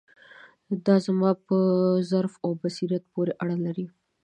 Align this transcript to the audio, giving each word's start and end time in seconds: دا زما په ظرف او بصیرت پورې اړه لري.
دا 0.85 0.95
زما 1.05 1.31
په 1.45 1.57
ظرف 2.11 2.33
او 2.45 2.51
بصیرت 2.61 3.03
پورې 3.13 3.31
اړه 3.43 3.57
لري. 3.65 3.85